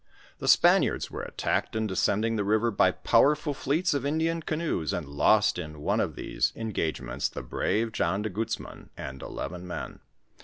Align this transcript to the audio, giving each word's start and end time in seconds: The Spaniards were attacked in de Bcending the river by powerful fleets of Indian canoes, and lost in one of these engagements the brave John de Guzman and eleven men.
The 0.39 0.47
Spaniards 0.47 1.11
were 1.11 1.21
attacked 1.21 1.75
in 1.75 1.85
de 1.85 1.93
Bcending 1.93 2.35
the 2.35 2.43
river 2.43 2.71
by 2.71 2.89
powerful 2.89 3.53
fleets 3.53 3.93
of 3.93 4.03
Indian 4.03 4.41
canoes, 4.41 4.93
and 4.93 5.07
lost 5.07 5.59
in 5.59 5.79
one 5.79 5.99
of 5.99 6.15
these 6.15 6.51
engagements 6.55 7.29
the 7.29 7.43
brave 7.43 7.91
John 7.91 8.23
de 8.23 8.29
Guzman 8.31 8.89
and 8.97 9.21
eleven 9.21 9.67
men. 9.67 9.99